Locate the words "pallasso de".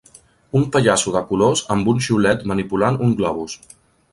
0.75-1.21